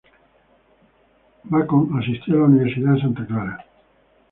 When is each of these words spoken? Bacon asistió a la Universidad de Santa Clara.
Bacon 1.43 1.91
asistió 1.99 2.33
a 2.33 2.37
la 2.39 2.45
Universidad 2.45 2.93
de 2.95 3.01
Santa 3.01 3.27
Clara. 3.27 3.63